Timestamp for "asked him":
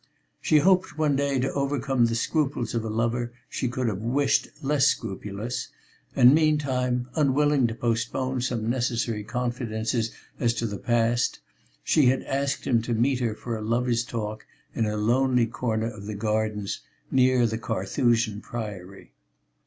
12.23-12.81